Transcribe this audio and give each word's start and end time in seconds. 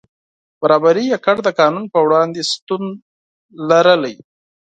برابري 0.61 1.05
یوازې 1.13 1.41
د 1.43 1.49
قانون 1.59 1.85
په 1.93 1.99
وړاندې 2.05 2.41
شتون 2.51 2.83
درلود. 3.69 4.17